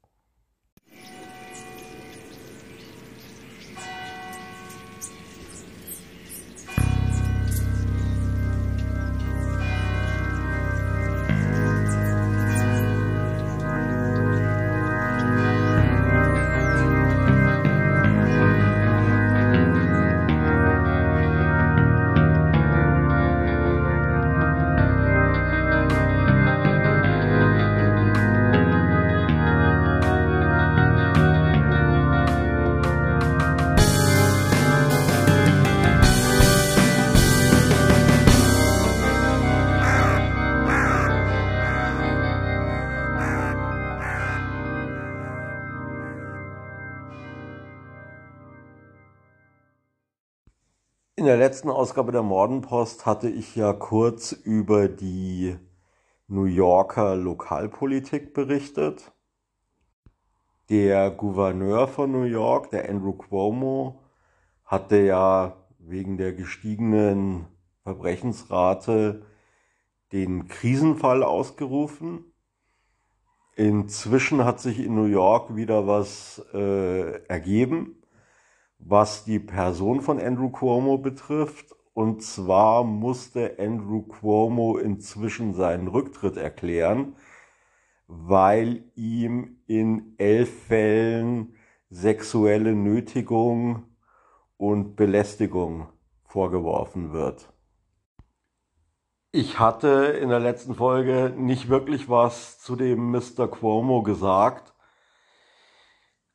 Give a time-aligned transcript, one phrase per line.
[51.56, 55.56] letzten Ausgabe der Mordenpost hatte ich ja kurz über die
[56.28, 59.10] New Yorker Lokalpolitik berichtet.
[60.68, 64.02] Der Gouverneur von New York, der Andrew Cuomo,
[64.66, 67.46] hatte ja wegen der gestiegenen
[67.84, 69.24] Verbrechensrate
[70.12, 72.34] den Krisenfall ausgerufen.
[73.54, 77.95] Inzwischen hat sich in New York wieder was äh, ergeben
[78.78, 81.74] was die Person von Andrew Cuomo betrifft.
[81.94, 87.16] Und zwar musste Andrew Cuomo inzwischen seinen Rücktritt erklären,
[88.06, 91.54] weil ihm in elf Fällen
[91.88, 93.84] sexuelle Nötigung
[94.58, 95.88] und Belästigung
[96.24, 97.48] vorgeworfen wird.
[99.32, 99.88] Ich hatte
[100.20, 103.48] in der letzten Folge nicht wirklich was zu dem Mr.
[103.48, 104.74] Cuomo gesagt,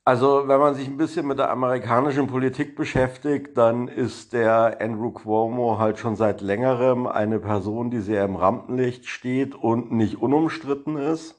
[0.04, 5.12] also, wenn man sich ein bisschen mit der amerikanischen Politik beschäftigt, dann ist der Andrew
[5.12, 10.98] Cuomo halt schon seit längerem eine Person, die sehr im Rampenlicht steht und nicht unumstritten
[10.98, 11.36] ist.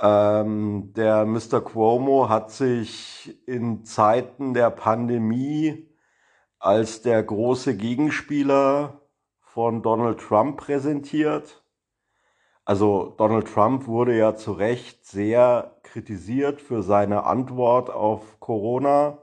[0.00, 1.60] Ähm, der Mr.
[1.60, 5.88] Cuomo hat sich in Zeiten der Pandemie
[6.58, 9.02] als der große Gegenspieler
[9.40, 11.63] von Donald Trump präsentiert.
[12.64, 19.18] Also Donald Trump wurde ja zu Recht sehr kritisiert für seine Antwort auf Corona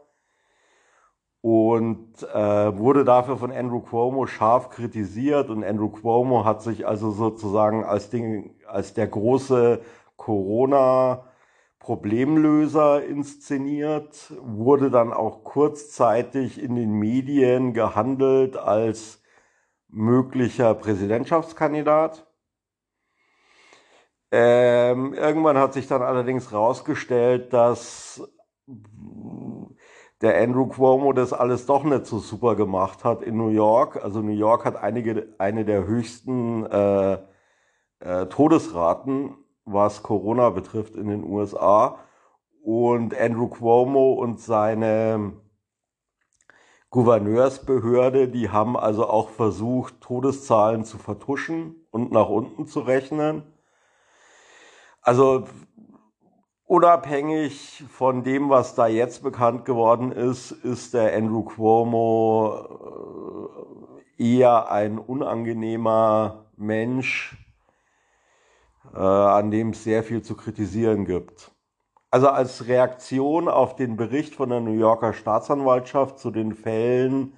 [1.42, 7.10] und äh, wurde dafür von Andrew Cuomo scharf kritisiert und Andrew Cuomo hat sich also
[7.10, 9.82] sozusagen als, Ding, als der große
[10.18, 11.26] Corona
[11.80, 19.24] Problemlöser inszeniert, wurde dann auch kurzzeitig in den Medien gehandelt als
[19.88, 22.31] möglicher Präsidentschaftskandidat.
[24.32, 28.22] Ähm, irgendwann hat sich dann allerdings herausgestellt, dass
[30.22, 34.02] der Andrew Cuomo das alles doch nicht so super gemacht hat in New York.
[34.04, 37.18] Also New York hat einige, eine der höchsten äh,
[38.00, 42.00] äh, Todesraten, was Corona betrifft in den USA.
[42.64, 45.34] Und Andrew Cuomo und seine
[46.92, 53.44] Gouverneursbehörde, die haben also auch versucht, Todeszahlen zu vertuschen und nach unten zu rechnen.
[55.02, 55.46] Also
[56.66, 62.68] unabhängig von dem, was da jetzt bekannt geworden ist, ist der Andrew Cuomo
[64.18, 67.36] äh, eher ein unangenehmer Mensch,
[68.94, 71.52] äh, an dem es sehr viel zu kritisieren gibt.
[72.12, 77.34] Also als Reaktion auf den Bericht von der New Yorker Staatsanwaltschaft zu den Fällen,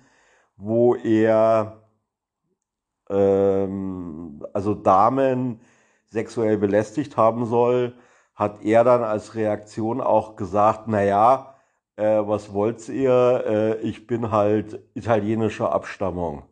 [0.58, 1.84] wo er
[3.10, 5.62] ähm, also Damen
[6.14, 7.96] sexuell belästigt haben soll,
[8.36, 11.56] hat er dann als Reaktion auch gesagt, na ja,
[11.98, 13.44] äh, was wollt ihr?
[13.46, 16.44] Äh, ich bin halt italienischer Abstammung.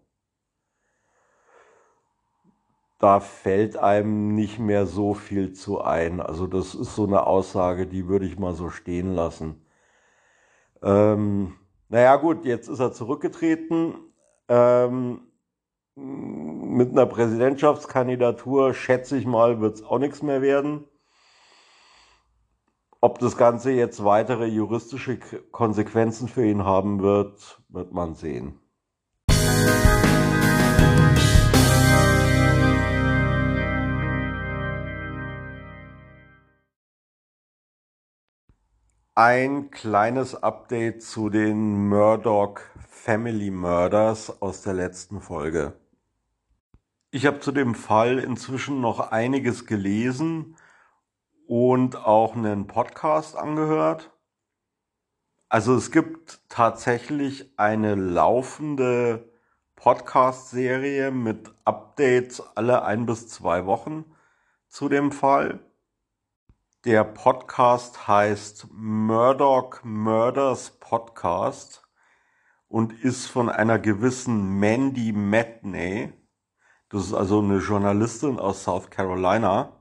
[3.00, 6.22] Da fällt einem nicht mehr so viel zu ein.
[6.22, 9.66] Also das ist so eine Aussage, die würde ich mal so stehen lassen.
[10.84, 11.56] Ähm,
[11.90, 13.96] naja gut, jetzt ist er zurückgetreten.
[14.50, 15.31] Ähm,
[15.96, 20.86] mit einer Präsidentschaftskandidatur, schätze ich mal, wird es auch nichts mehr werden.
[23.02, 25.18] Ob das Ganze jetzt weitere juristische
[25.52, 28.60] Konsequenzen für ihn haben wird, wird man sehen.
[39.14, 45.81] Ein kleines Update zu den Murdoch Family Murders aus der letzten Folge.
[47.14, 50.56] Ich habe zu dem Fall inzwischen noch einiges gelesen
[51.46, 54.12] und auch einen Podcast angehört.
[55.50, 59.30] Also es gibt tatsächlich eine laufende
[59.76, 64.06] Podcast-Serie mit Updates alle ein bis zwei Wochen
[64.70, 65.60] zu dem Fall.
[66.86, 71.86] Der Podcast heißt Murdoch Murders Podcast
[72.70, 76.14] und ist von einer gewissen Mandy Matney.
[76.92, 79.72] Das ist also eine Journalistin aus South Carolina.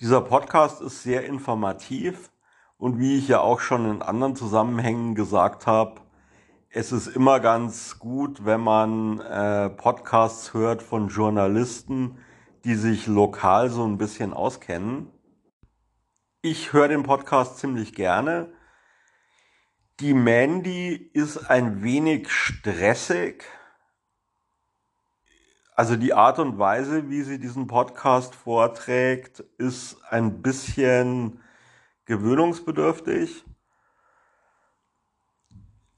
[0.00, 2.32] Dieser Podcast ist sehr informativ
[2.76, 6.00] und wie ich ja auch schon in anderen Zusammenhängen gesagt habe,
[6.70, 12.18] es ist immer ganz gut, wenn man äh, Podcasts hört von Journalisten,
[12.64, 15.12] die sich lokal so ein bisschen auskennen.
[16.42, 18.52] Ich höre den Podcast ziemlich gerne.
[20.00, 23.44] Die Mandy ist ein wenig stressig.
[25.80, 31.40] Also die Art und Weise, wie sie diesen Podcast vorträgt, ist ein bisschen
[32.04, 33.46] gewöhnungsbedürftig.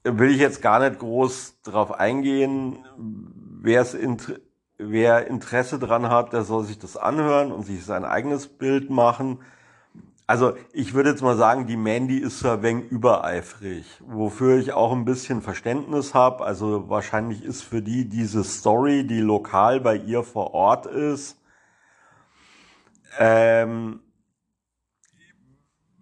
[0.05, 2.85] Will ich jetzt gar nicht groß drauf eingehen.
[3.65, 4.35] Inter
[4.77, 9.41] wer Interesse dran hat, der soll sich das anhören und sich sein eigenes Bild machen.
[10.33, 14.71] Also ich würde jetzt mal sagen, die Mandy ist so ein wenig übereifrig, wofür ich
[14.73, 16.43] auch ein bisschen Verständnis habe.
[16.43, 21.39] Also wahrscheinlich ist für die diese Story, die lokal bei ihr vor Ort ist,
[23.19, 23.99] ähm,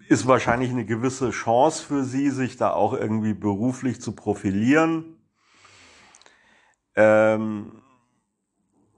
[0.08, 5.18] ist wahrscheinlich eine gewisse Chance für sie, sich da auch irgendwie beruflich zu profilieren.
[6.96, 7.81] Ähm,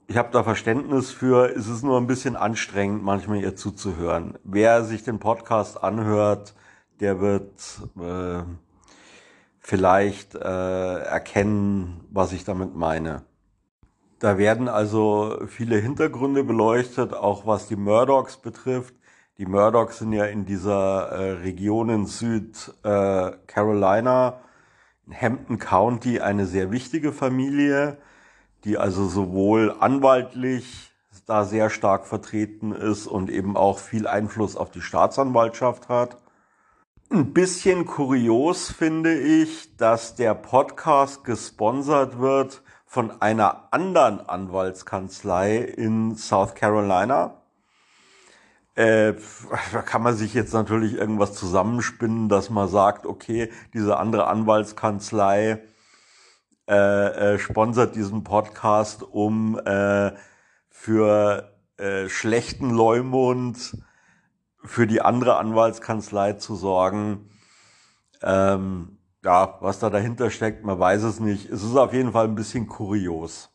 [0.06, 4.38] ich habe da Verständnis für, es ist nur ein bisschen anstrengend, manchmal ihr zuzuhören.
[4.44, 6.54] Wer sich den Podcast anhört,
[7.00, 7.52] der wird
[7.98, 8.42] äh,
[9.58, 13.22] vielleicht äh, erkennen, was ich damit meine.
[14.18, 18.94] Da werden also viele Hintergründe beleuchtet, auch was die Murdochs betrifft.
[19.38, 24.32] Die Murdochs sind ja in dieser äh, Region in Südcarolina, äh,
[25.06, 27.98] in Hampton County, eine sehr wichtige Familie
[28.64, 30.90] die also sowohl anwaltlich
[31.26, 36.18] da sehr stark vertreten ist und eben auch viel Einfluss auf die Staatsanwaltschaft hat.
[37.10, 46.16] Ein bisschen kurios finde ich, dass der Podcast gesponsert wird von einer anderen Anwaltskanzlei in
[46.16, 47.42] South Carolina.
[48.74, 49.14] Äh,
[49.72, 55.62] da kann man sich jetzt natürlich irgendwas zusammenspinnen, dass man sagt, okay, diese andere Anwaltskanzlei
[56.68, 60.12] äh, äh, sponsert diesen Podcast, um äh,
[60.70, 63.76] für äh, schlechten Leumund
[64.64, 67.30] für die andere Anwaltskanzlei zu sorgen.
[68.22, 71.50] Ähm, ja, was da dahinter steckt, man weiß es nicht.
[71.50, 73.53] Es ist auf jeden Fall ein bisschen kurios.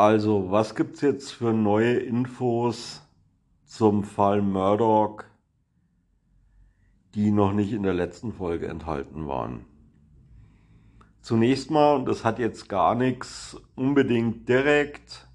[0.00, 3.06] Also, was gibt's jetzt für neue Infos
[3.66, 5.24] zum Fall Murdoch,
[7.14, 9.66] die noch nicht in der letzten Folge enthalten waren?
[11.20, 15.28] Zunächst mal, und das hat jetzt gar nichts unbedingt direkt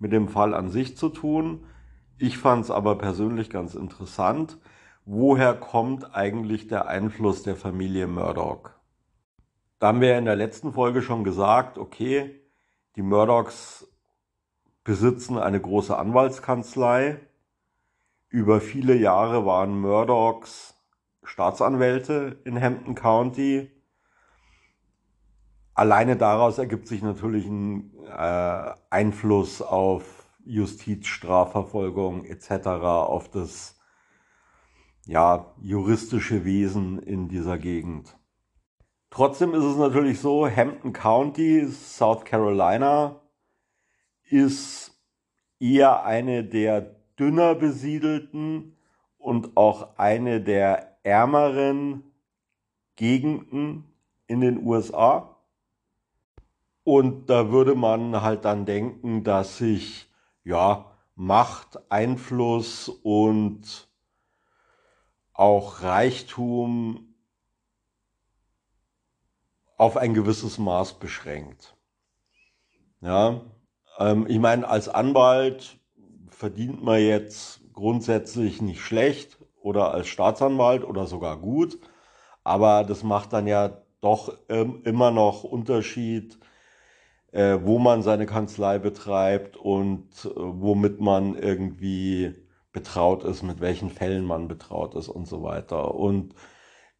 [0.00, 1.66] mit dem Fall an sich zu tun.
[2.18, 4.58] Ich fand es aber persönlich ganz interessant.
[5.04, 8.70] Woher kommt eigentlich der Einfluss der Familie Murdoch?
[9.78, 12.40] Da haben wir in der letzten Folge schon gesagt, okay,
[12.96, 13.86] die Murdochs
[14.90, 17.20] besitzen eine große Anwaltskanzlei.
[18.28, 20.74] Über viele Jahre waren Murdochs
[21.22, 23.70] Staatsanwälte in Hampton County.
[25.74, 33.78] Alleine daraus ergibt sich natürlich ein äh, Einfluss auf Justiz, Strafverfolgung etc., auf das
[35.06, 38.18] ja, juristische Wesen in dieser Gegend.
[39.08, 43.19] Trotzdem ist es natürlich so, Hampton County, South Carolina,
[44.32, 44.92] ist
[45.58, 46.80] eher eine der
[47.18, 48.76] dünner besiedelten
[49.18, 52.02] und auch eine der ärmeren
[52.96, 53.84] Gegenden
[54.26, 55.36] in den USA.
[56.84, 60.10] Und da würde man halt dann denken, dass sich
[60.44, 63.88] ja Macht, Einfluss und
[65.34, 67.14] auch Reichtum
[69.76, 71.76] auf ein gewisses Maß beschränkt.
[73.00, 73.40] Ja,
[74.00, 75.78] ähm, ich meine, als Anwalt
[76.30, 81.78] verdient man jetzt grundsätzlich nicht schlecht oder als Staatsanwalt oder sogar gut,
[82.42, 86.38] aber das macht dann ja doch ähm, immer noch Unterschied,
[87.32, 92.34] äh, wo man seine Kanzlei betreibt und äh, womit man irgendwie
[92.72, 95.94] betraut ist, mit welchen Fällen man betraut ist und so weiter.
[95.94, 96.34] Und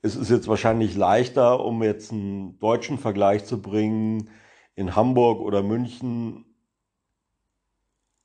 [0.03, 4.31] es ist jetzt wahrscheinlich leichter, um jetzt einen deutschen Vergleich zu bringen.
[4.75, 6.50] In Hamburg oder München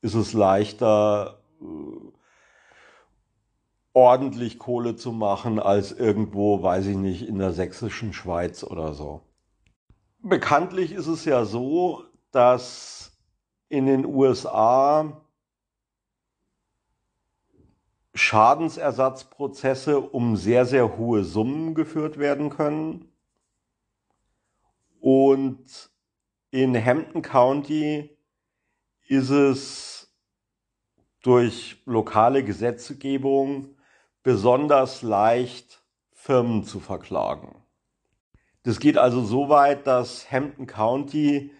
[0.05, 1.65] ist es leichter, äh,
[3.93, 9.21] ordentlich Kohle zu machen, als irgendwo, weiß ich nicht, in der sächsischen Schweiz oder so.
[10.19, 13.17] Bekanntlich ist es ja so, dass
[13.67, 15.25] in den USA
[18.13, 23.11] Schadensersatzprozesse um sehr, sehr hohe Summen geführt werden können.
[24.99, 25.89] Und
[26.51, 28.15] in Hampton County
[29.07, 29.94] ist es
[31.25, 33.75] durch lokale Gesetzgebung
[34.21, 37.55] besonders leicht, Firmen zu verklagen.
[38.61, 41.51] Das geht also so weit, dass Hampton County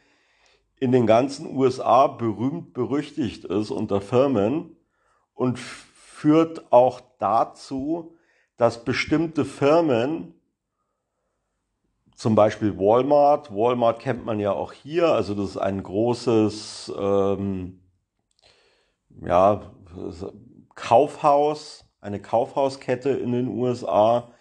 [0.80, 4.76] in den ganzen USA berühmt berüchtigt ist unter Firmen
[5.34, 8.16] und führt auch dazu,
[8.58, 10.36] dass bestimmte Firmen,
[12.16, 17.82] zum Beispiel Walmart, Walmart kennt man ja auch hier, also das ist ein großes ähm,
[19.22, 19.72] ja,
[20.76, 24.34] Kaufhaus, eine Kaufhauskette in den USA,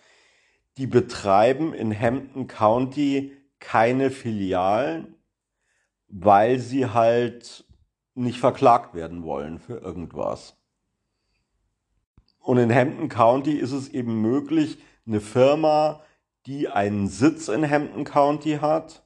[0.77, 5.15] die betreiben in Hampton County keine Filialen,
[6.09, 7.65] weil sie halt
[8.15, 10.57] nicht verklagt werden wollen für irgendwas.
[12.39, 16.03] Und in Hampton County ist es eben möglich, eine Firma,
[16.47, 19.03] die einen Sitz in Hampton County hat,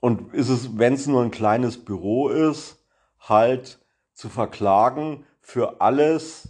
[0.00, 2.83] und ist es, wenn es nur ein kleines Büro ist,
[3.28, 3.80] halt
[4.12, 6.48] zu verklagen für alles,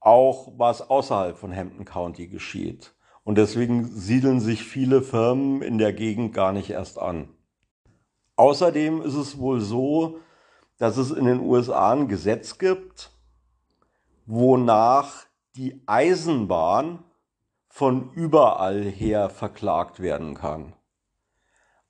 [0.00, 2.94] auch was außerhalb von Hampton County geschieht.
[3.24, 7.28] Und deswegen siedeln sich viele Firmen in der Gegend gar nicht erst an.
[8.36, 10.20] Außerdem ist es wohl so,
[10.78, 13.10] dass es in den USA ein Gesetz gibt,
[14.24, 17.04] wonach die Eisenbahn
[17.68, 20.72] von überall her verklagt werden kann.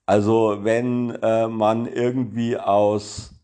[0.05, 3.40] Also wenn äh, man irgendwie aus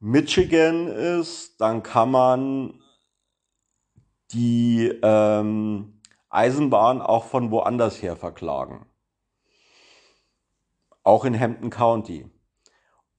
[0.00, 2.80] Michigan ist, dann kann man
[4.30, 6.00] die ähm,
[6.30, 8.86] Eisenbahn auch von woanders her verklagen.
[11.02, 12.30] Auch in Hampton County.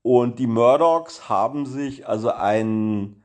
[0.01, 3.24] Und die Murdochs haben sich also einen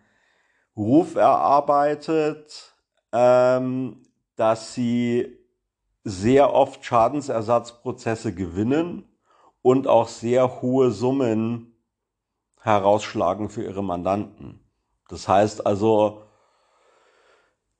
[0.77, 2.75] Ruf erarbeitet,
[3.13, 4.03] ähm,
[4.35, 5.39] dass sie
[6.03, 9.09] sehr oft Schadensersatzprozesse gewinnen
[9.63, 11.74] und auch sehr hohe Summen
[12.65, 14.61] herausschlagen für ihre Mandanten.
[15.09, 16.23] Das heißt also,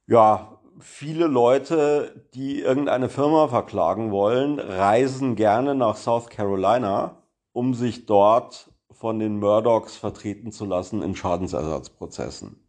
[0.07, 7.23] ja, viele Leute, die irgendeine Firma verklagen wollen, reisen gerne nach South Carolina,
[7.53, 12.65] um sich dort von den Murdochs vertreten zu lassen in Schadensersatzprozessen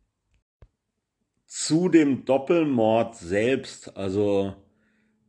[1.46, 4.54] zu dem Doppelmord selbst, also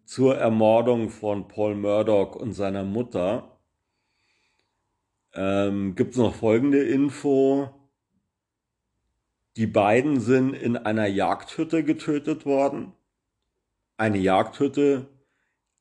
[0.05, 3.56] zur Ermordung von Paul Murdoch und seiner Mutter,
[5.37, 7.71] ähm, gibt es noch folgende Info.
[9.57, 12.93] Die beiden sind in einer Jagdhütte getötet worden.
[13.97, 15.09] Eine Jagdhütte,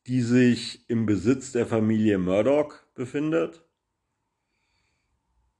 [0.06, 3.62] die sich im Besitz der Familie Murdoch befindet.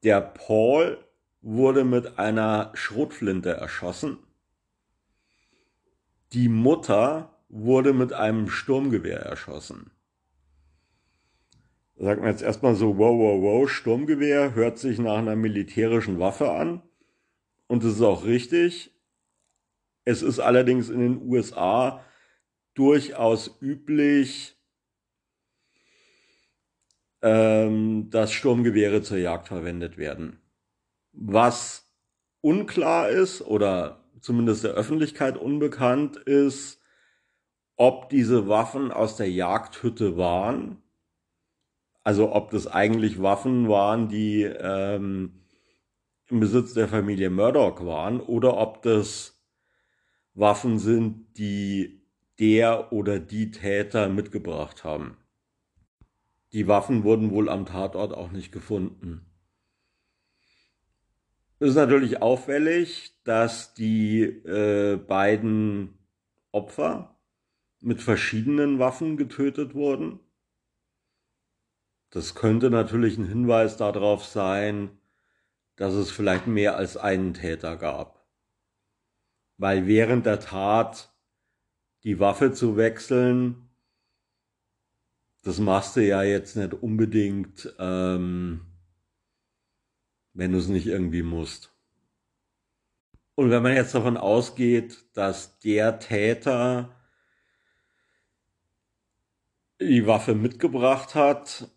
[0.02, 0.98] Der Paul
[1.40, 4.18] wurde mit einer Schrotflinte erschossen.
[6.32, 9.90] Die Mutter wurde mit einem Sturmgewehr erschossen.
[11.98, 16.50] Sagt man jetzt erstmal so, wow, wow, wow, Sturmgewehr hört sich nach einer militärischen Waffe
[16.50, 16.82] an.
[17.68, 18.94] Und das ist auch richtig.
[20.04, 22.04] Es ist allerdings in den USA
[22.74, 24.56] durchaus üblich,
[27.22, 30.38] ähm, dass Sturmgewehre zur Jagd verwendet werden.
[31.12, 31.90] Was
[32.42, 36.80] unklar ist oder zumindest der Öffentlichkeit unbekannt ist,
[37.76, 40.82] ob diese Waffen aus der Jagdhütte waren.
[42.06, 45.40] Also ob das eigentlich Waffen waren, die ähm,
[46.28, 49.44] im Besitz der Familie Murdoch waren oder ob das
[50.32, 52.06] Waffen sind, die
[52.38, 55.16] der oder die Täter mitgebracht haben.
[56.52, 59.26] Die Waffen wurden wohl am Tatort auch nicht gefunden.
[61.58, 65.98] Es ist natürlich auffällig, dass die äh, beiden
[66.52, 67.16] Opfer
[67.80, 70.20] mit verschiedenen Waffen getötet wurden.
[72.16, 74.88] Das könnte natürlich ein Hinweis darauf sein,
[75.76, 78.26] dass es vielleicht mehr als einen Täter gab.
[79.58, 81.12] Weil während der Tat
[82.04, 83.68] die Waffe zu wechseln,
[85.42, 88.62] das machst du ja jetzt nicht unbedingt ähm,
[90.32, 91.70] wenn du es nicht irgendwie musst.
[93.34, 96.96] Und wenn man jetzt davon ausgeht, dass der Täter
[99.78, 101.75] die Waffe mitgebracht hat,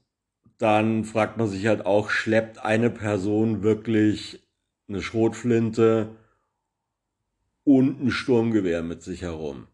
[0.59, 4.45] dann fragt man sich halt auch, schleppt eine Person wirklich
[4.87, 6.15] eine Schrotflinte
[7.63, 9.67] und ein Sturmgewehr mit sich herum?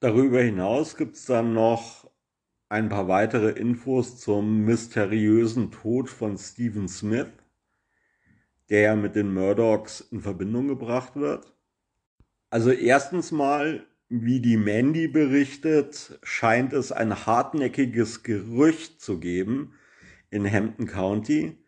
[0.00, 2.08] Darüber hinaus gibt es dann noch
[2.68, 7.32] ein paar weitere Infos zum mysteriösen Tod von Stephen Smith,
[8.68, 11.54] der mit den Murdochs in Verbindung gebracht wird.
[12.50, 19.74] Also erstens mal, wie die Mandy berichtet, scheint es ein hartnäckiges Gerücht zu geben
[20.30, 21.58] in Hampton County,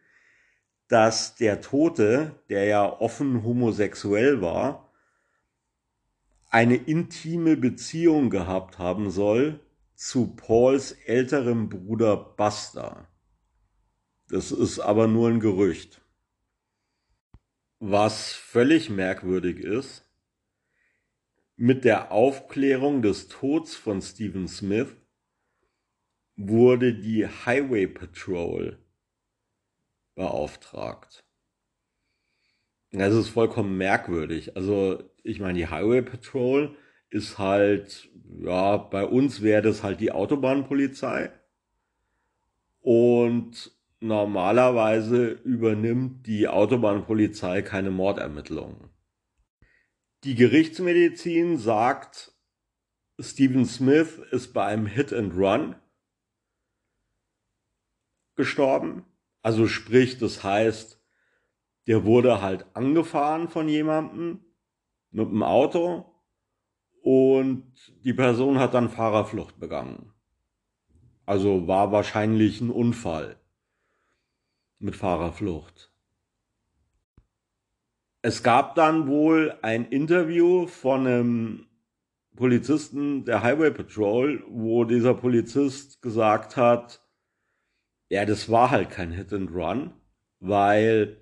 [0.88, 4.90] dass der Tote, der ja offen homosexuell war,
[6.48, 9.60] eine intime Beziehung gehabt haben soll
[9.94, 13.06] zu Pauls älterem Bruder Buster.
[14.28, 16.00] Das ist aber nur ein Gerücht.
[17.78, 20.09] Was völlig merkwürdig ist,
[21.60, 24.96] mit der Aufklärung des Todes von Stephen Smith
[26.34, 28.78] wurde die Highway Patrol
[30.14, 31.22] beauftragt.
[32.92, 34.56] Das ist vollkommen merkwürdig.
[34.56, 36.74] Also, ich meine, die Highway Patrol
[37.10, 41.30] ist halt, ja, bei uns wäre das halt die Autobahnpolizei.
[42.80, 48.88] Und normalerweise übernimmt die Autobahnpolizei keine Mordermittlungen.
[50.24, 52.32] Die Gerichtsmedizin sagt,
[53.18, 55.76] Stephen Smith ist bei einem Hit and Run
[58.34, 59.06] gestorben.
[59.40, 61.02] Also sprich, das heißt,
[61.86, 64.44] der wurde halt angefahren von jemandem
[65.10, 66.04] mit dem Auto
[67.02, 67.72] und
[68.04, 70.12] die Person hat dann Fahrerflucht begangen.
[71.24, 73.40] Also war wahrscheinlich ein Unfall
[74.78, 75.89] mit Fahrerflucht.
[78.22, 81.66] Es gab dann wohl ein Interview von einem
[82.36, 87.00] Polizisten der Highway Patrol, wo dieser Polizist gesagt hat,
[88.08, 89.92] ja, das war halt kein Hit and Run,
[90.40, 91.16] weil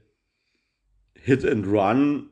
[1.14, 2.30] Hit and Run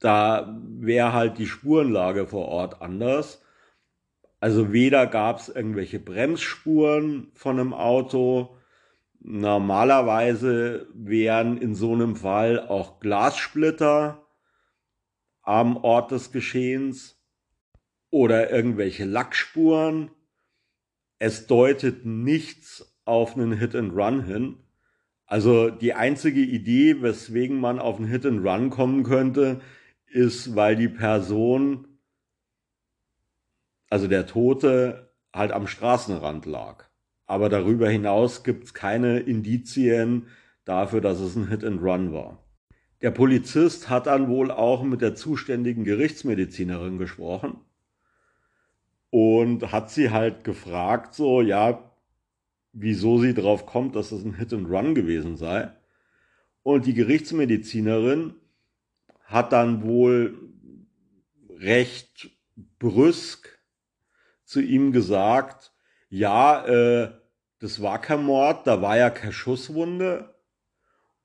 [0.00, 3.42] da wäre halt die Spurenlage vor Ort anders.
[4.40, 8.56] Also weder gab es irgendwelche Bremsspuren von einem Auto.
[9.22, 14.26] Normalerweise wären in so einem Fall auch Glassplitter
[15.42, 17.22] am Ort des Geschehens
[18.08, 20.10] oder irgendwelche Lackspuren.
[21.18, 24.56] Es deutet nichts auf einen Hit and Run hin.
[25.26, 29.60] Also die einzige Idee, weswegen man auf einen Hit and Run kommen könnte,
[30.06, 32.00] ist, weil die Person,
[33.90, 36.89] also der Tote, halt am Straßenrand lag.
[37.30, 40.26] Aber darüber hinaus gibt es keine Indizien
[40.64, 42.44] dafür, dass es ein Hit and Run war.
[43.02, 47.60] Der Polizist hat dann wohl auch mit der zuständigen Gerichtsmedizinerin gesprochen
[49.10, 51.92] und hat sie halt gefragt, so, ja,
[52.72, 55.70] wieso sie drauf kommt, dass es ein Hit and Run gewesen sei.
[56.64, 58.34] Und die Gerichtsmedizinerin
[59.22, 60.36] hat dann wohl
[61.48, 62.28] recht
[62.80, 63.56] brüsk
[64.42, 65.72] zu ihm gesagt,
[66.08, 67.19] ja, äh,
[67.60, 70.34] das war kein Mord, da war ja keine Schusswunde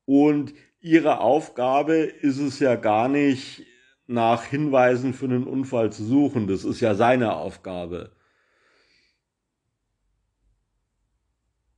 [0.05, 3.65] und ihre Aufgabe ist es ja gar nicht
[4.07, 8.11] nach Hinweisen für einen Unfall zu suchen, das ist ja seine Aufgabe.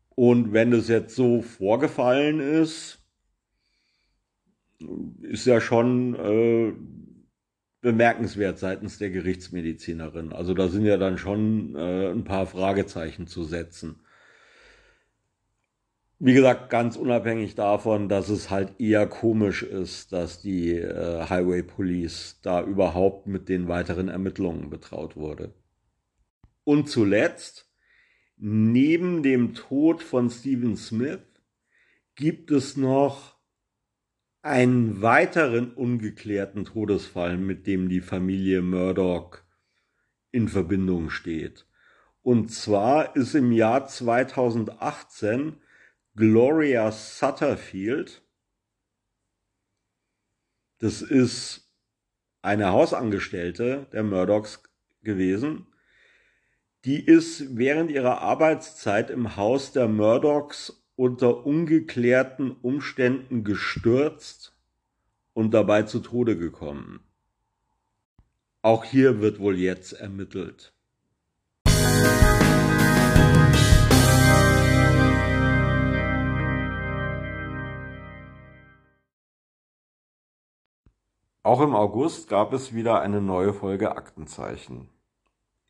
[0.10, 3.00] Und wenn das jetzt so vorgefallen ist,
[5.22, 6.74] ist ja schon äh,
[7.82, 10.34] bemerkenswert seitens der Gerichtsmedizinerin.
[10.34, 14.00] Also da sind ja dann schon äh, ein paar Fragezeichen zu setzen.
[16.20, 21.62] Wie gesagt, ganz unabhängig davon, dass es halt eher komisch ist, dass die äh, Highway
[21.62, 25.54] Police da überhaupt mit den weiteren Ermittlungen betraut wurde.
[26.64, 27.70] Und zuletzt,
[28.36, 31.22] neben dem Tod von Stephen Smith
[32.16, 33.36] gibt es noch
[34.42, 39.38] einen weiteren ungeklärten Todesfall, mit dem die Familie Murdoch
[40.32, 41.68] in Verbindung steht.
[42.24, 45.58] Und zwar ist im Jahr 2018
[46.18, 48.24] Gloria Sutterfield,
[50.80, 51.72] das ist
[52.42, 54.64] eine Hausangestellte der Murdochs
[55.04, 55.68] gewesen,
[56.86, 64.58] die ist während ihrer Arbeitszeit im Haus der Murdochs unter ungeklärten Umständen gestürzt
[65.34, 67.02] und dabei zu Tode gekommen.
[68.64, 70.74] Auch hier wird wohl jetzt ermittelt.
[81.48, 84.90] Auch im August gab es wieder eine neue Folge Aktenzeichen.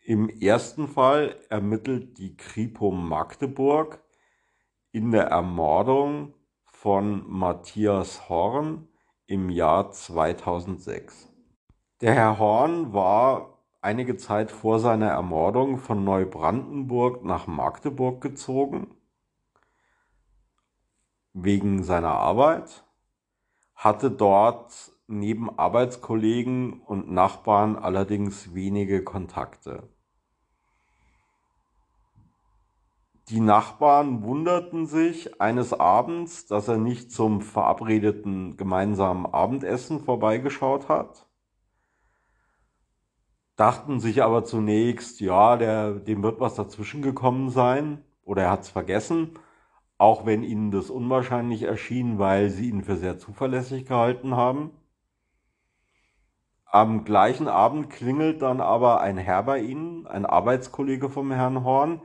[0.03, 4.01] Im ersten Fall ermittelt die Kripo Magdeburg
[4.91, 6.33] in der Ermordung
[6.65, 8.87] von Matthias Horn
[9.27, 11.31] im Jahr 2006.
[12.01, 18.95] Der Herr Horn war einige Zeit vor seiner Ermordung von Neubrandenburg nach Magdeburg gezogen,
[21.33, 22.83] wegen seiner Arbeit,
[23.75, 29.89] hatte dort neben Arbeitskollegen und Nachbarn allerdings wenige Kontakte.
[33.29, 41.27] Die Nachbarn wunderten sich eines Abends, dass er nicht zum verabredeten gemeinsamen Abendessen vorbeigeschaut hat,
[43.57, 48.61] dachten sich aber zunächst, ja, der, dem wird was dazwischen gekommen sein oder er hat
[48.61, 49.31] es vergessen,
[49.97, 54.71] auch wenn ihnen das unwahrscheinlich erschien, weil sie ihn für sehr zuverlässig gehalten haben.
[56.69, 62.01] Am gleichen Abend klingelt dann aber ein Herr bei ihnen, ein Arbeitskollege vom Herrn Horn,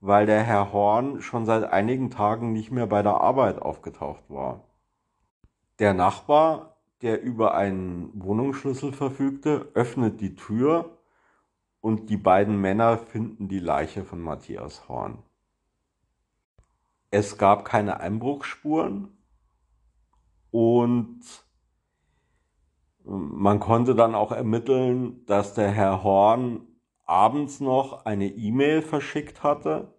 [0.00, 4.64] weil der Herr Horn schon seit einigen Tagen nicht mehr bei der Arbeit aufgetaucht war.
[5.78, 10.98] Der Nachbar, der über einen Wohnungsschlüssel verfügte, öffnet die Tür
[11.80, 15.22] und die beiden Männer finden die Leiche von Matthias Horn.
[17.10, 19.16] Es gab keine Einbruchsspuren
[20.50, 21.20] und
[23.08, 26.60] man konnte dann auch ermitteln, dass der Herr Horn
[27.04, 29.94] abends noch eine E-Mail verschickt hatte.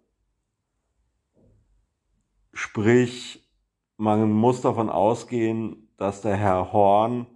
[2.52, 3.50] Sprich,
[3.96, 7.26] man muss davon ausgehen, dass der Herr Horn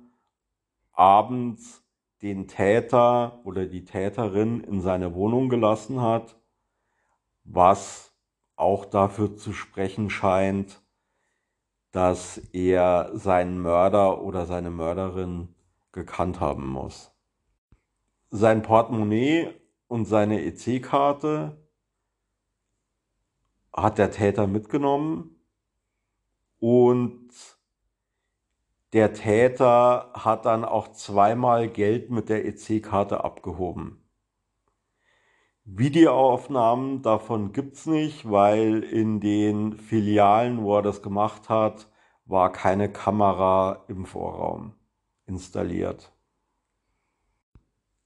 [0.93, 1.83] abends
[2.23, 6.37] den Täter oder die Täterin in seine Wohnung gelassen hat,
[7.43, 8.13] was
[8.55, 10.81] auch dafür zu sprechen scheint,
[11.91, 15.49] dass er seinen Mörder oder seine Mörderin
[15.95, 17.13] gekannt haben muss.
[18.29, 19.49] Sein Portemonnaie
[19.87, 21.57] und seine EC-Karte
[23.73, 25.41] hat der Täter mitgenommen
[26.59, 27.31] und
[28.93, 34.01] der Täter hat dann auch zweimal Geld mit der EC-Karte abgehoben.
[35.65, 41.89] Videoaufnahmen davon gibt's nicht, weil in den Filialen, wo er das gemacht hat,
[42.27, 44.75] war keine Kamera im Vorraum
[45.27, 46.13] installiert.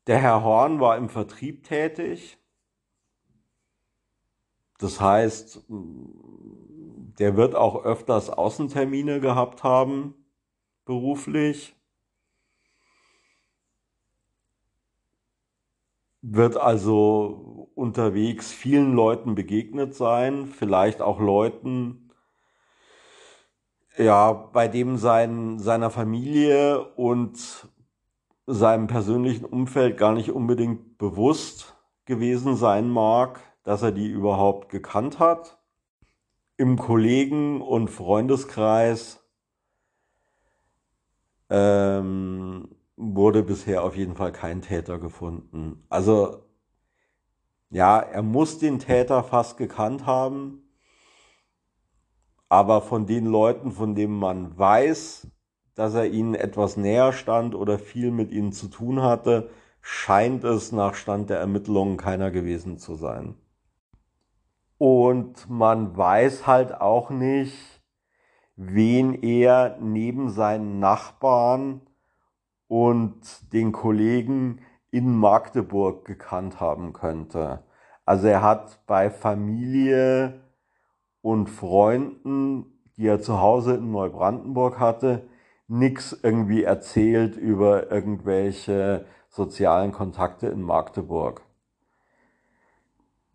[0.07, 2.39] Der Herr Horn war im Vertrieb tätig.
[4.79, 10.15] Das heißt, der wird auch öfters Außentermine gehabt haben,
[10.85, 11.75] beruflich.
[16.23, 22.08] Wird also unterwegs vielen Leuten begegnet sein, vielleicht auch Leuten,
[23.99, 27.69] ja, bei dem sein, seiner Familie und
[28.47, 35.19] seinem persönlichen Umfeld gar nicht unbedingt bewusst gewesen sein mag, dass er die überhaupt gekannt
[35.19, 35.59] hat.
[36.57, 39.21] Im Kollegen- und Freundeskreis
[41.51, 45.85] ähm, wurde bisher auf jeden Fall kein Täter gefunden.
[45.89, 46.45] Also
[47.71, 50.68] ja, er muss den Täter fast gekannt haben
[52.49, 55.29] aber von den Leuten, von denen man weiß,
[55.75, 60.73] dass er ihnen etwas näher stand oder viel mit ihnen zu tun hatte, scheint es
[60.73, 63.37] nach Stand der Ermittlungen keiner gewesen zu sein.
[64.77, 67.81] Und man weiß halt auch nicht,
[68.57, 71.81] wen er neben seinen Nachbarn
[72.67, 77.63] und den Kollegen in Magdeburg gekannt haben könnte.
[78.05, 80.41] Also er hat bei Familie
[81.29, 82.65] und Freunden,
[82.97, 85.29] die er zu Hause in Neubrandenburg hatte,
[85.67, 91.43] nichts irgendwie erzählt über irgendwelche sozialen Kontakte in Magdeburg.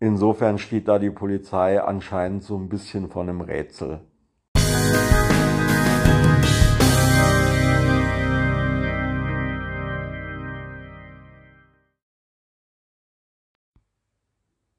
[0.00, 4.00] Insofern steht da die Polizei anscheinend so ein bisschen vor einem Rätsel.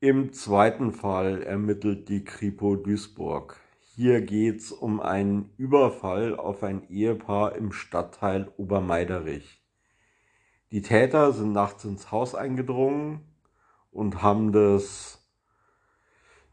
[0.05, 3.59] Im zweiten Fall ermittelt die Kripo Duisburg.
[3.81, 9.65] Hier geht's um einen Überfall auf ein Ehepaar im Stadtteil Obermeiderich.
[10.69, 13.21] Die Täter sind nachts ins Haus eingedrungen
[13.91, 15.27] und haben das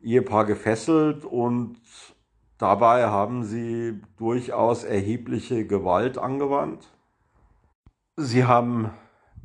[0.01, 1.77] Ehepaar gefesselt und
[2.57, 6.91] dabei haben sie durchaus erhebliche Gewalt angewandt.
[8.17, 8.93] Sie haben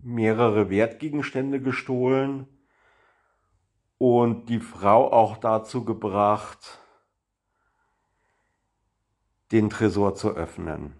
[0.01, 2.47] mehrere Wertgegenstände gestohlen
[3.97, 6.79] und die Frau auch dazu gebracht,
[9.51, 10.93] den Tresor zu öffnen.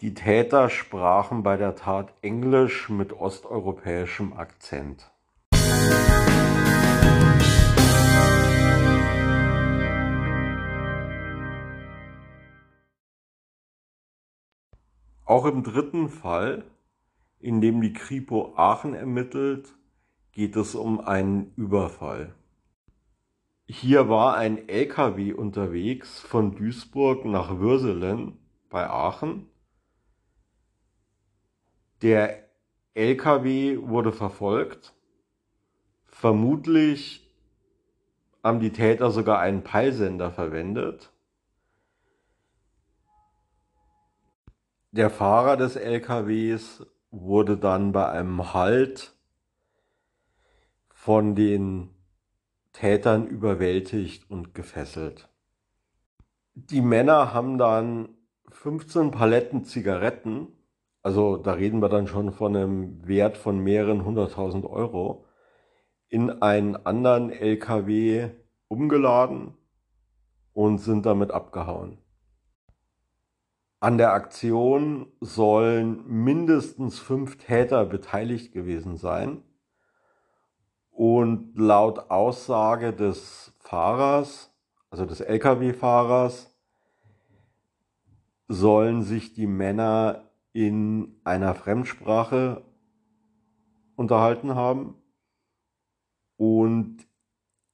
[0.00, 5.12] Die Täter sprachen bei der Tat Englisch mit osteuropäischem Akzent.
[15.24, 16.64] Auch im dritten Fall,
[17.38, 19.72] in dem die Kripo Aachen ermittelt,
[20.32, 22.34] geht es um einen Überfall.
[23.66, 29.48] Hier war ein LKW unterwegs von Duisburg nach Würselen bei Aachen.
[32.00, 32.50] Der
[32.94, 34.94] LKW wurde verfolgt.
[36.04, 37.30] Vermutlich
[38.42, 41.12] haben die Täter sogar einen Peilsender verwendet.
[44.90, 49.11] Der Fahrer des LKWs wurde dann bei einem Halt
[51.02, 51.90] von den
[52.72, 55.28] Tätern überwältigt und gefesselt.
[56.54, 58.10] Die Männer haben dann
[58.50, 60.46] 15 Paletten Zigaretten,
[61.02, 65.24] also da reden wir dann schon von einem Wert von mehreren hunderttausend Euro,
[66.08, 68.28] in einen anderen LKW
[68.68, 69.54] umgeladen
[70.52, 71.98] und sind damit abgehauen.
[73.80, 79.42] An der Aktion sollen mindestens fünf Täter beteiligt gewesen sein.
[81.04, 84.54] Und laut Aussage des Fahrers,
[84.88, 86.56] also des Lkw-Fahrers,
[88.46, 92.62] sollen sich die Männer in einer Fremdsprache
[93.96, 94.94] unterhalten haben.
[96.36, 96.98] Und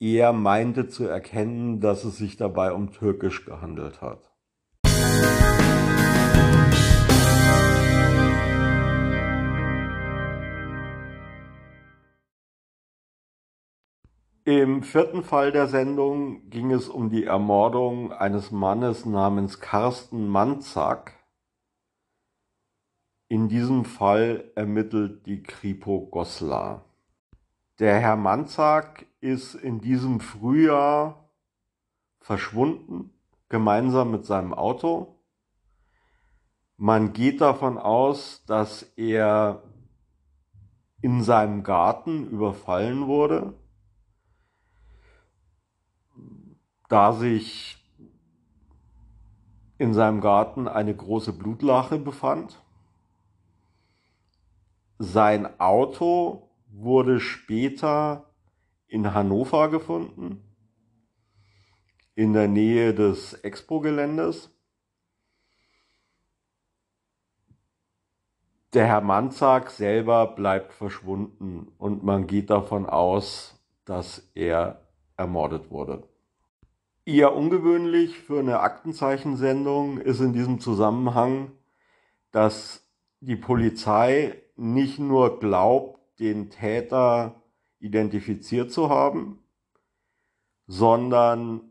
[0.00, 4.27] er meinte zu erkennen, dass es sich dabei um Türkisch gehandelt hat.
[14.48, 21.12] Im vierten Fall der Sendung ging es um die Ermordung eines Mannes namens Carsten Manzak.
[23.28, 26.86] In diesem Fall ermittelt die Kripo Goslar.
[27.78, 31.28] Der Herr Manzak ist in diesem Frühjahr
[32.18, 33.10] verschwunden,
[33.50, 35.18] gemeinsam mit seinem Auto.
[36.78, 39.62] Man geht davon aus, dass er
[41.02, 43.52] in seinem Garten überfallen wurde
[46.88, 47.76] da sich
[49.76, 52.60] in seinem Garten eine große Blutlache befand.
[54.98, 58.34] Sein Auto wurde später
[58.88, 60.42] in Hannover gefunden,
[62.14, 64.50] in der Nähe des Expo-Geländes.
[68.72, 76.07] Der Herr Manzak selber bleibt verschwunden und man geht davon aus, dass er ermordet wurde.
[77.08, 81.52] Eher ungewöhnlich für eine Aktenzeichensendung ist in diesem Zusammenhang,
[82.32, 82.86] dass
[83.20, 87.40] die Polizei nicht nur glaubt, den Täter
[87.80, 89.42] identifiziert zu haben,
[90.66, 91.62] sondern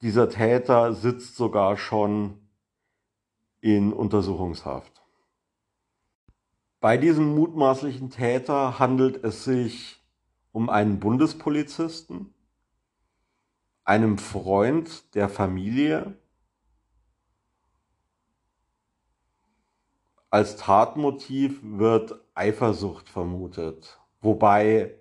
[0.00, 2.38] dieser Täter sitzt sogar schon
[3.60, 5.02] in Untersuchungshaft.
[6.80, 10.02] Bei diesem mutmaßlichen Täter handelt es sich
[10.52, 12.32] um einen Bundespolizisten,
[13.88, 16.14] einem Freund der Familie
[20.28, 24.94] als Tatmotiv wird Eifersucht vermutet, wobei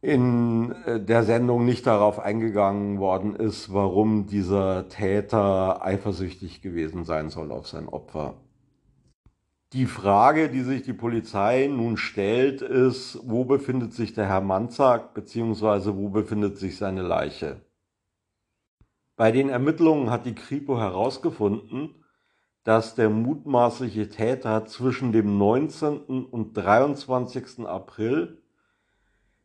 [0.00, 7.30] in äh, der Sendung nicht darauf eingegangen worden ist, warum dieser Täter eifersüchtig gewesen sein
[7.30, 8.34] soll auf sein Opfer.
[9.72, 15.12] Die Frage, die sich die Polizei nun stellt, ist, wo befindet sich der Herr Manzak
[15.12, 15.96] bzw.
[15.96, 17.60] wo befindet sich seine Leiche?
[19.16, 22.04] Bei den Ermittlungen hat die Kripo herausgefunden,
[22.62, 26.26] dass der mutmaßliche Täter zwischen dem 19.
[26.26, 27.66] und 23.
[27.66, 28.42] April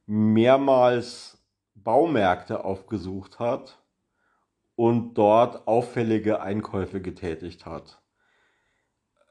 [0.06, 3.82] mehrmals Baumärkte aufgesucht hat
[4.76, 8.01] und dort auffällige Einkäufe getätigt hat.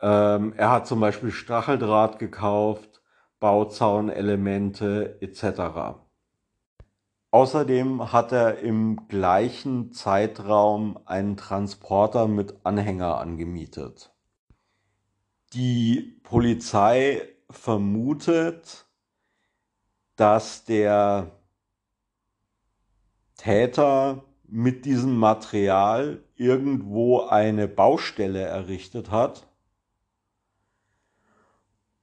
[0.02, 3.02] Ähm, er hat zum Beispiel Stacheldraht gekauft,
[3.38, 5.98] Bauzaunelemente etc.
[7.30, 14.14] Außerdem hat er im gleichen Zeitraum einen Transporter mit Anhänger angemietet.
[15.52, 18.86] Die Polizei vermutet,
[20.16, 21.30] dass der
[23.36, 29.49] Täter mit diesem Material irgendwo eine Baustelle errichtet hat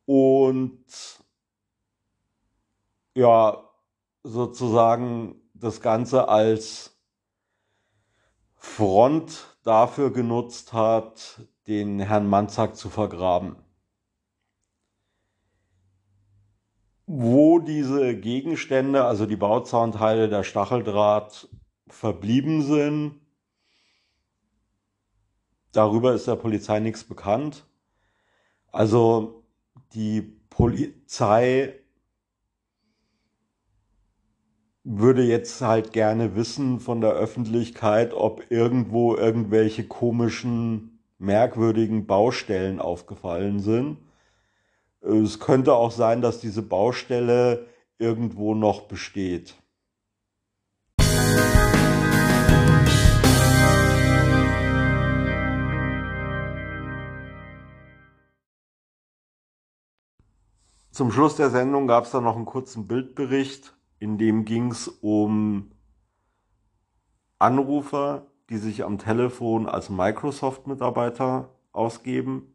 [0.08, 0.86] und
[3.14, 3.62] ja,
[4.24, 6.98] sozusagen das Ganze als
[8.56, 13.58] Front dafür genutzt hat, den Herrn Manzak zu vergraben.
[17.06, 21.50] Wo diese Gegenstände, also die Bauzahnteile, der Stacheldraht
[21.88, 23.20] verblieben sind,
[25.74, 27.66] darüber ist der Polizei nichts bekannt.
[28.72, 29.47] Also
[29.94, 31.74] die Polizei
[34.84, 43.60] würde jetzt halt gerne wissen von der Öffentlichkeit, ob irgendwo irgendwelche komischen, merkwürdigen Baustellen aufgefallen
[43.60, 43.98] sind.
[45.02, 49.56] Es könnte auch sein, dass diese Baustelle irgendwo noch besteht.
[60.98, 64.88] Zum Schluss der Sendung gab es dann noch einen kurzen Bildbericht in dem ging es
[64.88, 65.70] um
[67.38, 72.52] Anrufer, die sich am Telefon als Microsoft-Mitarbeiter ausgeben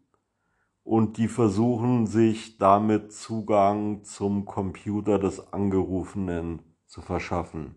[0.83, 7.77] und die versuchen, sich damit Zugang zum Computer des Angerufenen zu verschaffen.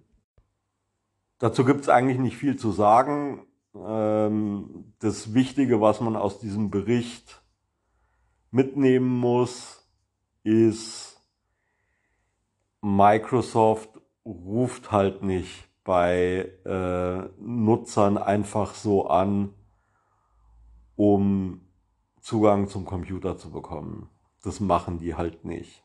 [1.37, 3.45] Dazu gibt es eigentlich nicht viel zu sagen.
[3.75, 7.43] Ähm, das Wichtige, was man aus diesem Bericht
[8.49, 9.84] mitnehmen muss,
[10.45, 11.21] ist,
[12.81, 13.89] Microsoft
[14.23, 19.53] ruft halt nicht bei äh, Nutzern einfach so an,
[20.95, 21.61] um
[22.21, 24.09] Zugang zum Computer zu bekommen.
[24.43, 25.83] Das machen die halt nicht.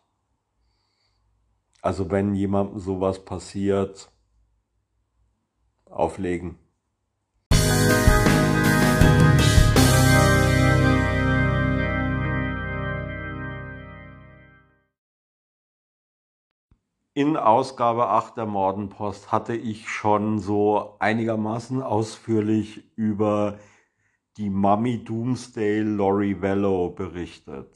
[1.82, 4.12] Also wenn jemandem sowas passiert,
[5.86, 6.58] auflegen.
[17.12, 23.58] In Ausgabe 8 der Mordenpost hatte ich schon so einigermaßen ausführlich über
[24.36, 27.74] die Mummy Doomsday Lori Vello berichtet.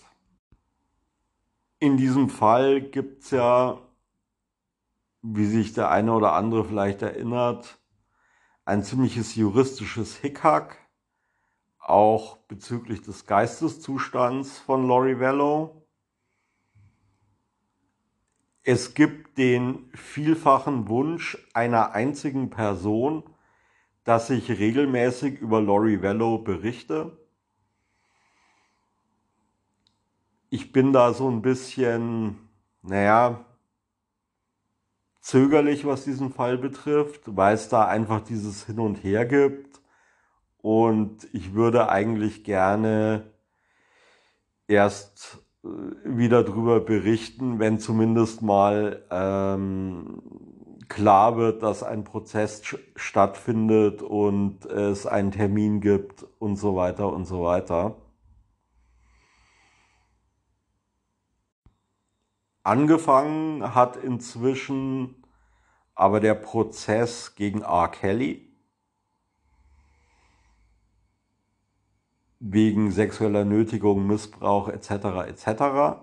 [1.80, 3.80] In diesem Fall gibt es ja,
[5.22, 7.80] wie sich der eine oder andere vielleicht erinnert,
[8.64, 10.78] ein ziemliches juristisches Hickhack,
[11.80, 15.83] auch bezüglich des Geisteszustands von Lori Vello.
[18.66, 23.22] Es gibt den vielfachen Wunsch einer einzigen Person,
[24.04, 27.18] dass ich regelmäßig über Lori Vello berichte.
[30.48, 32.38] Ich bin da so ein bisschen,
[32.80, 33.44] naja,
[35.20, 39.78] zögerlich, was diesen Fall betrifft, weil es da einfach dieses Hin und Her gibt.
[40.62, 43.30] Und ich würde eigentlich gerne
[44.68, 45.43] erst
[46.04, 50.22] wieder darüber berichten, wenn zumindest mal ähm,
[50.88, 52.62] klar wird, dass ein Prozess
[52.96, 57.96] stattfindet und es einen Termin gibt und so weiter und so weiter.
[62.62, 65.22] Angefangen hat inzwischen
[65.94, 67.88] aber der Prozess gegen R.
[67.88, 68.53] Kelly.
[72.46, 74.90] Wegen sexueller Nötigung, Missbrauch etc.
[75.28, 76.02] etc.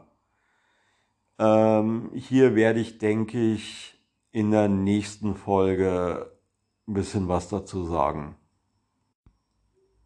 [1.38, 3.96] Ähm, hier werde ich, denke ich,
[4.32, 6.32] in der nächsten Folge
[6.88, 8.36] ein bisschen was dazu sagen.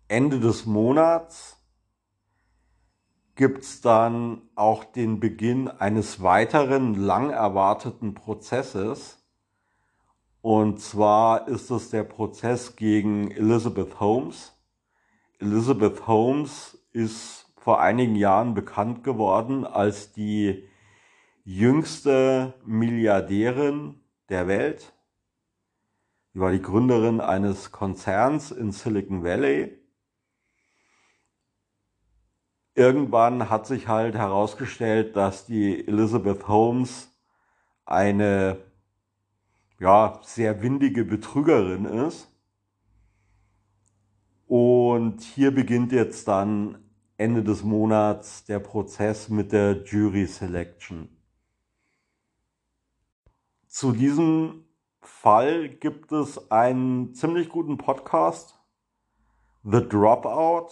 [0.09, 1.57] Ende des Monats
[3.35, 9.25] gibt es dann auch den Beginn eines weiteren lang erwarteten Prozesses.
[10.41, 14.54] Und zwar ist es der Prozess gegen Elizabeth Holmes.
[15.39, 20.67] Elizabeth Holmes ist vor einigen Jahren bekannt geworden als die
[21.43, 24.93] jüngste Milliardärin der Welt.
[26.33, 29.77] Sie war die Gründerin eines Konzerns in Silicon Valley.
[32.73, 37.13] Irgendwann hat sich halt herausgestellt, dass die Elizabeth Holmes
[37.85, 38.57] eine
[39.79, 42.34] ja, sehr windige Betrügerin ist
[44.47, 46.77] und hier beginnt jetzt dann
[47.17, 51.09] Ende des Monats der Prozess mit der Jury Selection.
[53.67, 54.65] Zu diesem
[55.01, 58.59] Fall gibt es einen ziemlich guten Podcast,
[59.63, 60.69] The Dropout.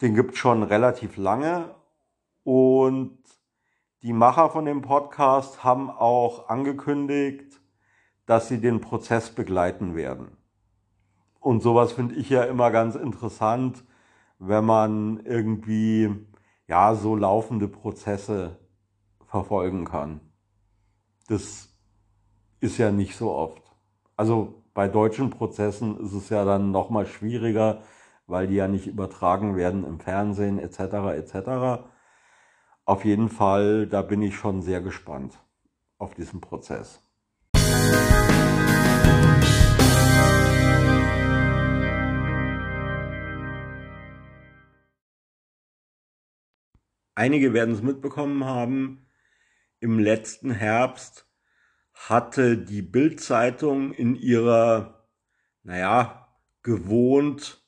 [0.00, 1.74] Den gibt es schon relativ lange
[2.42, 3.18] und
[4.02, 7.60] die Macher von dem Podcast haben auch angekündigt,
[8.26, 10.36] dass sie den Prozess begleiten werden.
[11.42, 13.84] Und sowas finde ich ja immer ganz interessant,
[14.38, 16.08] wenn man irgendwie
[16.68, 18.60] ja so laufende Prozesse
[19.26, 20.20] verfolgen kann.
[21.26, 21.68] Das
[22.60, 23.60] ist ja nicht so oft.
[24.16, 27.82] Also bei deutschen Prozessen ist es ja dann noch mal schwieriger,
[28.28, 30.78] weil die ja nicht übertragen werden im Fernsehen etc.
[31.16, 31.82] etc.
[32.84, 35.40] Auf jeden Fall, da bin ich schon sehr gespannt
[35.98, 37.02] auf diesen Prozess.
[47.14, 49.06] Einige werden es mitbekommen haben,
[49.80, 51.26] im letzten Herbst
[51.92, 55.08] hatte die Bildzeitung in ihrer,
[55.62, 56.28] naja,
[56.62, 57.62] gewohnt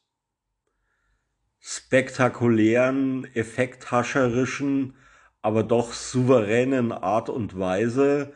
[1.59, 4.97] spektakulären, effekthascherischen,
[5.41, 8.35] aber doch souveränen Art und Weise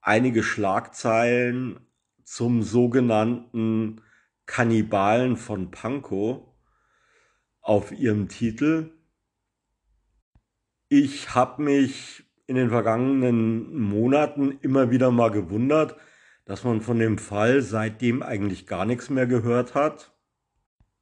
[0.00, 1.80] einige Schlagzeilen
[2.22, 4.00] zum sogenannten
[4.46, 6.42] Kannibalen von Pankow
[7.60, 8.95] auf ihrem Titel.
[10.88, 15.96] Ich habe mich in den vergangenen Monaten immer wieder mal gewundert,
[16.44, 20.16] dass man von dem Fall seitdem eigentlich gar nichts mehr gehört hat.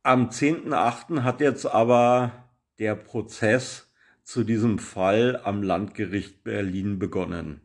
[0.02, 1.22] Am 10.8.
[1.22, 7.60] hat jetzt aber der Prozess zu diesem Fall am Landgericht Berlin begonnen.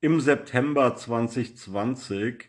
[0.00, 2.48] Im September 2020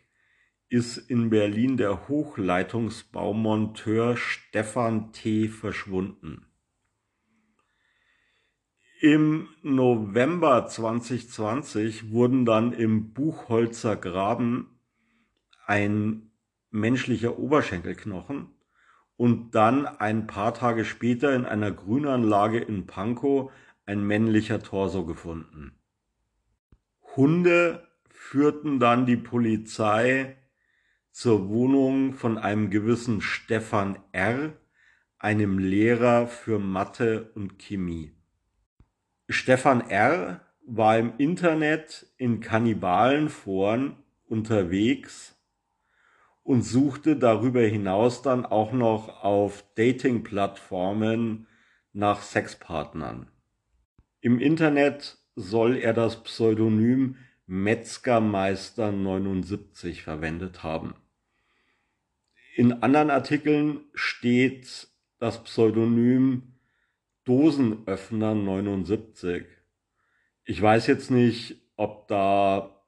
[0.70, 5.50] ist in Berlin der Hochleitungsbaumonteur Stefan T.
[5.50, 6.47] verschwunden.
[9.00, 14.80] Im November 2020 wurden dann im Buchholzer Graben
[15.68, 16.32] ein
[16.72, 18.48] menschlicher Oberschenkelknochen
[19.16, 23.52] und dann ein paar Tage später in einer Grünanlage in Pankow
[23.86, 25.78] ein männlicher Torso gefunden.
[27.16, 30.38] Hunde führten dann die Polizei
[31.12, 34.54] zur Wohnung von einem gewissen Stefan R.,
[35.20, 38.17] einem Lehrer für Mathe und Chemie.
[39.30, 40.40] Stefan R.
[40.66, 45.36] war im Internet in Kannibalenforen unterwegs
[46.44, 51.48] und suchte darüber hinaus dann auch noch auf Dating-Plattformen
[51.92, 53.30] nach Sexpartnern.
[54.22, 57.18] Im Internet soll er das Pseudonym
[57.48, 60.96] Metzgermeister 79 verwendet haben.
[62.56, 64.88] In anderen Artikeln steht
[65.20, 66.57] das Pseudonym
[67.28, 69.46] Dosenöffner 79.
[70.46, 72.86] Ich weiß jetzt nicht, ob da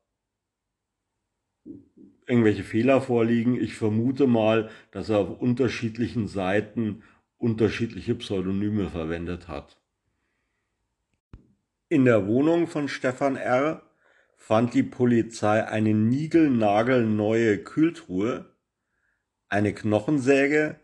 [2.25, 3.59] irgendwelche Fehler vorliegen.
[3.59, 7.03] Ich vermute mal, dass er auf unterschiedlichen Seiten
[7.37, 9.77] unterschiedliche Pseudonyme verwendet hat.
[11.89, 13.81] In der Wohnung von Stefan R.
[14.37, 18.55] fand die Polizei eine niegelnagelneue Kühltruhe,
[19.49, 20.79] eine Knochensäge,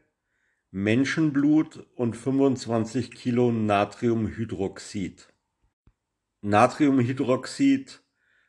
[0.77, 5.33] Menschenblut und 25 Kilo Natriumhydroxid.
[6.41, 8.03] Natriumhydroxid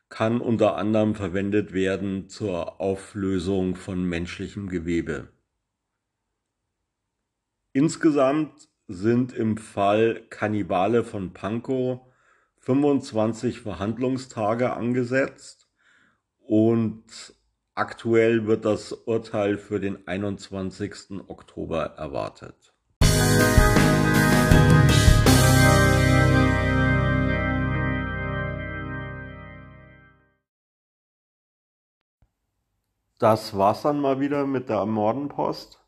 [0.09, 5.29] kann unter anderem verwendet werden zur Auflösung von menschlichem Gewebe.
[7.71, 12.01] Insgesamt sind im Fall Kannibale von Pankow
[12.57, 15.69] 25 Verhandlungstage angesetzt
[16.39, 17.36] und
[17.77, 21.21] Aktuell wird das Urteil für den 21.
[21.27, 22.73] Oktober erwartet.
[33.19, 35.79] Das war's dann mal wieder mit der Mordenpost.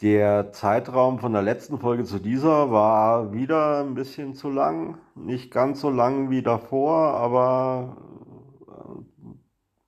[0.00, 4.98] Der Zeitraum von der letzten Folge zu dieser war wieder ein bisschen zu lang.
[5.16, 7.96] Nicht ganz so lang wie davor, aber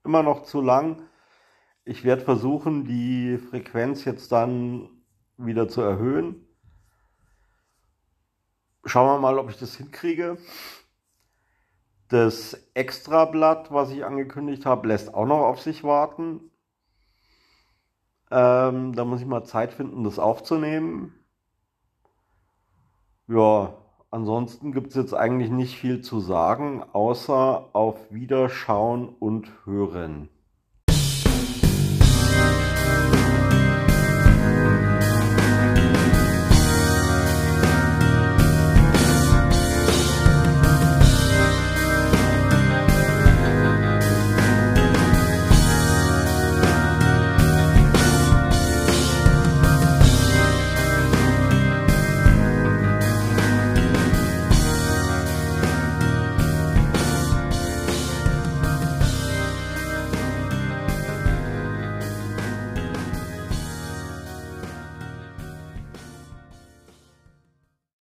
[0.07, 1.03] immer noch zu lang.
[1.85, 4.89] Ich werde versuchen, die Frequenz jetzt dann
[5.37, 6.47] wieder zu erhöhen.
[8.85, 10.39] Schauen wir mal, ob ich das hinkriege.
[12.09, 16.51] Das Extrablatt, was ich angekündigt habe, lässt auch noch auf sich warten.
[18.31, 21.15] Ähm, da muss ich mal Zeit finden, das aufzunehmen.
[23.29, 23.75] Ja,
[24.17, 30.31] Ansonsten gibt es jetzt eigentlich nicht viel zu sagen, außer auf Wiederschauen und Hören.